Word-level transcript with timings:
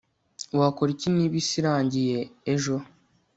wakora 0.59 0.89
iki 0.95 1.09
niba 1.15 1.35
isi 1.41 1.55
irangiye 1.61 2.19
ejo 2.53 2.75